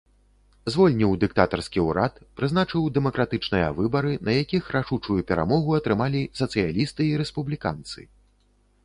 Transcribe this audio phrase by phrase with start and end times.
[0.75, 7.99] Звольніў дыктатарскі ўрад, прызначыў дэмакратычныя выбары, на якіх рашучую перамогу атрымалі сацыялісты і рэспубліканцы.